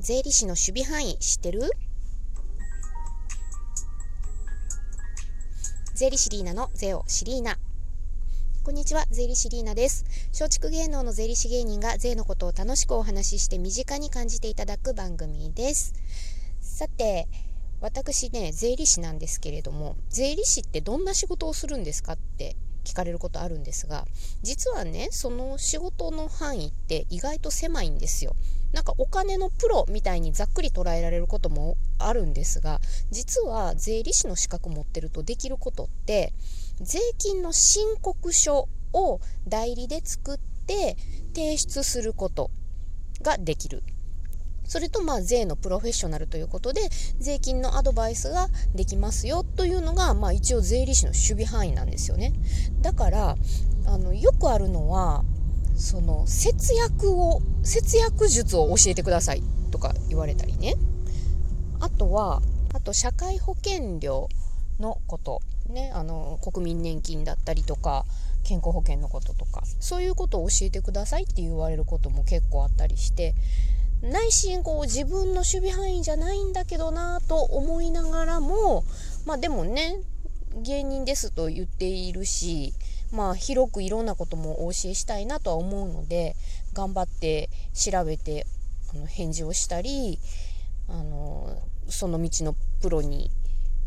[0.00, 1.72] 税理士の守備範囲知ってる？
[5.96, 7.56] 税理士リーナのゼオシリーナ
[8.62, 10.04] こんにちは税理士リーナです。
[10.30, 15.94] 松竹芸能の税理士芸人が税のことを楽しくお話しして身近に感じていただく番組です。
[16.60, 17.26] さて
[17.80, 22.54] 私ね税理士なんですけれども税理士ってどんな仕事をするんですかって
[22.88, 24.06] 聞かれることあるんですが
[24.42, 28.34] 実はねその仕事の範囲って意外と狭いんですよ。
[28.72, 36.34] なんかお金のプロみたいにざっくり捉えられることもあるんですが実は税理士の資格持ってるとできることって
[36.80, 40.98] 税金の申告書を代理で作って
[41.34, 42.50] 提出すること
[43.22, 43.82] ができる。
[44.68, 46.82] それとまあ税のプロフェッショナルということで
[47.18, 52.34] 税金のアドバイスができますよというのが、まあ、一応税理士の守備範囲なんですよね。
[52.82, 53.36] だから
[53.86, 55.24] あのよくあるのは
[55.74, 60.74] その節約を節約術を教えてくださいとか言われたりね。
[61.80, 62.42] あとは
[62.74, 64.28] あと社会保険料
[64.78, 65.40] のこと。
[65.70, 68.06] ねあの国民年金だったりとか
[68.42, 69.62] 健康保険のこととか。
[69.80, 73.34] そういうことを教えてくださいって言われることも結構あったりして。
[74.02, 78.84] 内心こう自分の守備範囲じゃないんだけどなと思いながらも
[79.26, 79.96] まあでもね
[80.54, 82.72] 芸人ですと言っているし
[83.12, 86.36] まあ広くいろんなこともお教えしたいなとは思うので
[86.74, 88.46] 頑張って調べて
[88.92, 90.18] あの返事をしたり
[90.88, 93.30] あのその道のプロに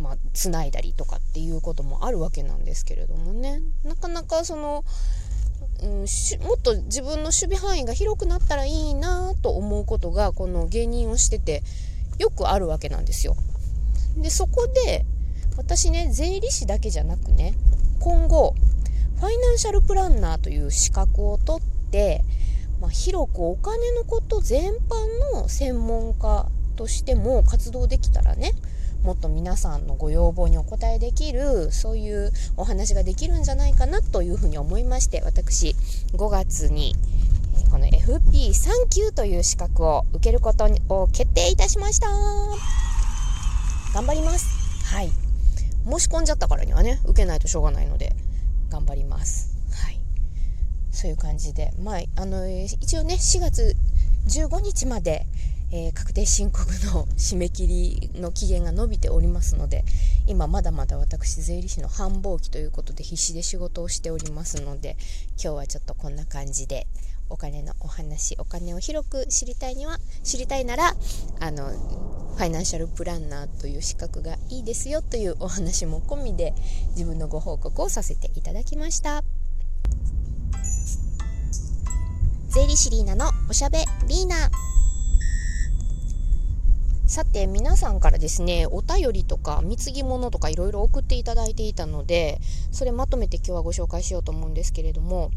[0.01, 3.61] まあ、繋いだりとかっていうこともあるわけなんですけれどもね。
[3.83, 4.83] なかなかその
[5.81, 5.99] うん、
[6.45, 11.63] もっと自分の守備範囲が広くなったらいいなと思うことがこの芸人をしてて
[12.19, 13.35] よくあるわけなんですよ。
[14.17, 15.05] でそこで
[15.57, 17.55] 私ね税理士だけじゃなくね
[17.99, 18.53] 今後
[19.17, 22.23] ファイナンシャルプランナーという資格を取って、
[22.79, 28.53] まあ、広くお金のこと全般の専門家としても活動できたらね
[29.03, 35.75] もっと皆さんのご要望にお応えできるそういうお話ができるんじゃないかなというふうに思いまして私
[36.13, 36.95] 5月に
[37.71, 42.07] この FP3 級という資格を受けることを決定いたしました。
[43.93, 44.45] 頑張ります。
[44.93, 45.09] はい。
[45.89, 48.13] 申し込んじゃったからにはね受けないとしょうがないので
[48.69, 49.55] 頑張ります。
[49.73, 49.99] はい。
[50.91, 51.71] そういう感じで。
[51.81, 53.75] まああの一応ね4月
[54.27, 55.25] 15日まで
[55.73, 59.85] えー、確定申告の締め切りの期限が延びておりますので
[60.27, 64.97] 今まだまだ私税理士の繁忙期ということで必死で仕事をしておりますので
[65.41, 66.87] 今日はちょっとこんな感じで
[67.29, 70.93] お金のお話お金を広く知りたいには知りたいなら
[71.39, 71.69] あの
[72.35, 76.53] ファイナンシャルプランナーという資格がいいですよというお話も込みで
[76.91, 79.23] 自分のご報告をさせていただきました。
[82.49, 83.77] 税理士リーナのおしゃべ
[84.07, 84.35] リーナ。
[87.11, 92.39] さて皆さんからですねお便りとか貢ぎ物とかいろいろ送っていただいていたので
[92.71, 95.29] それまとめて今日はご紹介しようと思うんですけれども、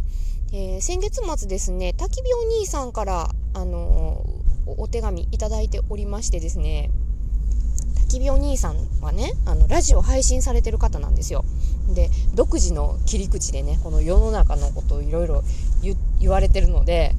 [0.52, 6.92] えー、先月末ですね焚き火お兄さんからあのー、お手紙いただいておりましてですね
[8.06, 11.44] 焚き火お兄さんはねあのラジオ配信されてる方なんですよ。
[11.92, 15.42] で独自の切り口でねこの世の中のことをいろいろ
[16.20, 17.16] 言われてるので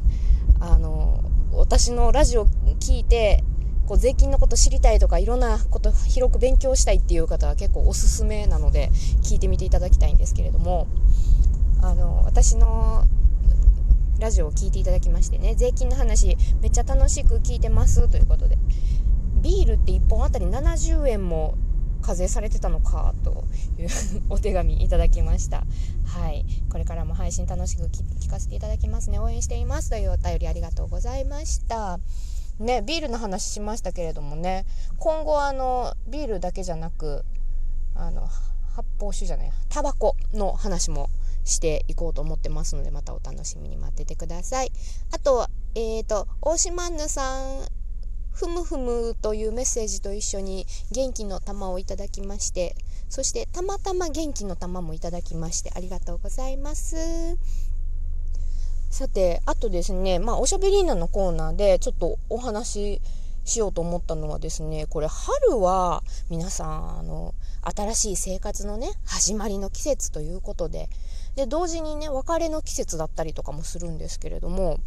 [0.62, 1.20] あの
[1.52, 2.46] 私のラジオ
[2.80, 3.44] 聞いて
[3.88, 8.90] こう税金のこと知りたいとかいろんなこと広く勉強したいっていう方は結構おすすめなので
[9.24, 10.88] 聞いてみていただきたいんですけれども
[11.82, 13.04] あの私の
[14.20, 18.58] ラジオを聞いていただきましてね税金の話めっちゃ楽しく聞いてますということで
[19.42, 21.56] ビールって1本あたり70円も
[22.02, 23.44] 課税されてたのかと
[23.80, 23.90] いう
[24.30, 25.64] お手紙いただきました。
[26.06, 26.46] はい。
[26.70, 29.18] これからも配信楽しく聞かせていただきますね。
[29.18, 32.00] 応援していますというお便りありがとうございました。
[32.60, 34.66] ね、ビールの話しましたけれどもね
[34.98, 37.26] 今後あのビールだけじゃなく
[37.96, 38.28] あの
[38.76, 41.10] 発泡酒じゃないタバコの話も
[41.44, 44.72] していこうと思ってますのでまたお楽しみに待っててください。
[45.12, 47.68] あとえっ、ー、と大島んぬさん
[48.34, 52.76] ふむふむというメッセージと一緒に元気の玉をいただきまして
[53.08, 56.96] そしてたまたま元気の玉もいただきましてありがとうございます。
[58.96, 63.02] さて、あとですね、まあ、おしゃべりーナのコーナーでちょっとお話し
[63.44, 70.88] しようと思ったのはですね、これ春は皆さん、あの、新しい生活のね、始まりの季節ということで、
[71.36, 74.80] で、同時にね、別れの季節だったりとかもするんですけれども、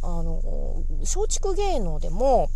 [0.00, 0.40] あの、
[1.00, 2.50] 松竹芸能でも、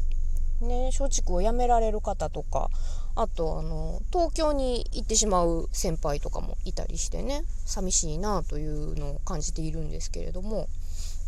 [0.60, 2.70] ね、松竹を辞められる方とか、
[3.18, 10.68] あとあの東京に行ってしまう先輩とかもいたりしてね寂しいなというのを感じているんですけれども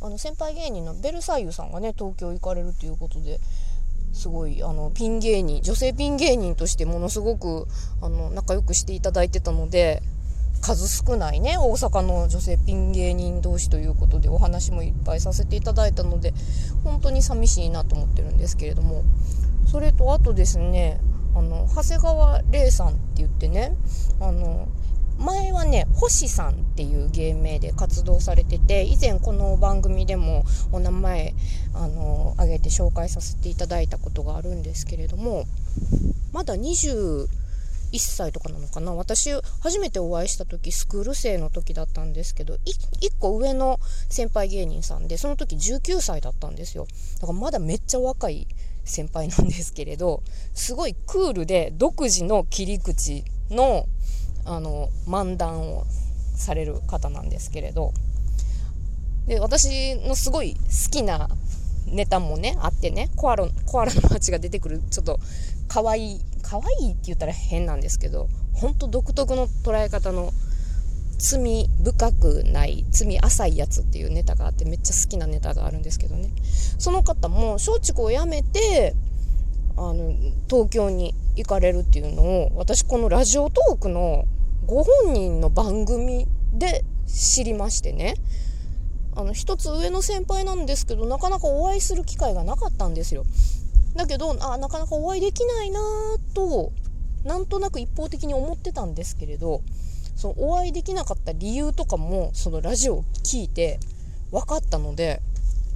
[0.01, 3.41] あの先輩芸人のベルサイユさんがね東京行かれるということで
[4.13, 7.67] すごいあのピン芸人女性ピン芸人としてものすごく
[8.01, 10.01] あの仲良くしていただいてたので
[10.61, 16.35] 数少ないね大阪の女性ピン芸人同士ということでお話もいっぱいさせていただいたので
[16.85, 19.03] 本当に寂しいなと思ってるんですけれども。
[19.71, 21.01] それとあとですね
[21.37, 23.77] あの長谷川玲さんって言ってね
[24.21, 24.67] あの
[25.17, 31.35] 前はね星さんっていう芸名で活動されてて以前この番組でもお名前
[31.73, 35.45] あの挙げて紹介させていただいたことがあるんですけれども
[36.33, 36.57] まだ
[37.93, 38.95] 1歳とかなのかな？
[38.95, 43.79] 私初めてお会いした時スクール生の時だったんですけど1個上の
[44.09, 46.87] 先輩芸人さんでその時19歳だったんですよ。
[47.21, 48.47] だからまだめっちゃ若い
[48.85, 50.23] 先輩なんですけれど
[50.55, 53.87] すごいクールで独自の切り口の
[54.45, 55.85] あの漫談を
[56.35, 57.93] される方なんですけれど。
[59.27, 61.29] で私のすごい好きな
[61.87, 65.19] ネタもねあってねコアラコアラの街が出てくるちょっと
[65.69, 70.31] 可愛い可愛いって言ったら変なんですけどほんと独特の捉え方の
[71.19, 76.31] 罪深くない罪浅いやつっていうネタがあってめっちゃ好きなネタがあるんですけどね。
[76.79, 78.95] その方も松竹を辞めて
[79.77, 80.15] あの
[80.49, 84.25] 東京に行かれるっていうのを私このラジオトークの
[84.67, 88.15] ご本人の番組で知りましてね。
[89.17, 93.25] あの一つ上の先輩なんですけどなかなかお会いする機会がなかったんですよ。
[93.97, 95.81] だけどあなかなかお会いできないな
[96.35, 96.73] と
[97.25, 99.63] なんとなく一方的に思ってたんですけれど
[100.17, 103.81] そのお会いできなかった理由とかもそのラジオを聞いて
[104.31, 105.21] 分かったので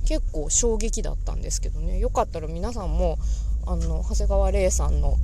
[0.07, 1.99] 結構衝撃だったんですけどね。
[1.99, 3.19] よかったら皆さんも
[3.67, 5.17] あの長谷川玲さんの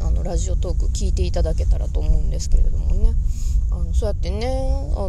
[0.00, 3.14] あのラジオトーク聞いていただけたらと思うんですけれどもね。
[3.70, 5.08] あのそうやってね、あ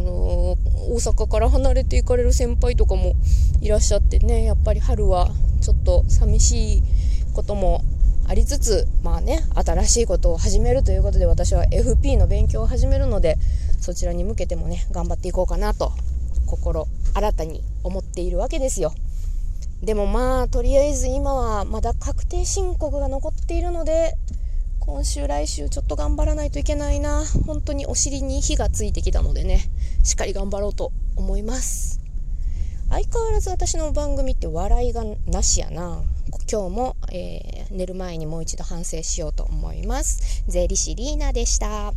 [0.94, 3.14] 大阪から離れていかれる先輩とかも
[3.60, 5.28] いらっしゃってねやっぱり春は
[5.60, 6.82] ちょっと寂しい
[7.34, 7.82] ことも
[8.28, 13.38] ありつつまあね新しいことを始めるということで私は FP の勉強を始めるので
[13.80, 15.90] そちらに向けてもね頑張っていこうかなと
[16.46, 18.94] 心新たに思っているわけですよ。
[19.82, 24.14] でもまあとりあえず今はまだ確定申告が残っているので
[24.78, 27.24] 今週来週ちょっと頑張らないといけないな。
[27.46, 29.60] 本当にお尻に火がついてきたのでね。
[30.04, 32.00] しっかり頑張ろうと思います。
[32.90, 36.02] 相変わらず私の番組って笑いがなしやな。
[36.50, 40.44] 今日も、えー、寝る前にもう一度反省しようと思います。
[40.46, 41.92] 税理士リーナでした。